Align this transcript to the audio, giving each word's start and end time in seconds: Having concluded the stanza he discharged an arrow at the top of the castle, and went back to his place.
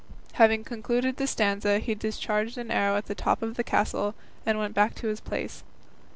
Having 0.33 0.63
concluded 0.63 1.17
the 1.17 1.27
stanza 1.27 1.77
he 1.77 1.93
discharged 1.93 2.57
an 2.57 2.71
arrow 2.71 2.97
at 2.97 3.05
the 3.05 3.13
top 3.13 3.43
of 3.43 3.55
the 3.55 3.63
castle, 3.63 4.15
and 4.47 4.57
went 4.57 4.73
back 4.73 4.95
to 4.95 5.07
his 5.09 5.19
place. 5.21 5.61